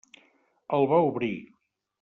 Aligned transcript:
El 0.79 0.89
va 0.93 1.03
obrir. 1.11 1.31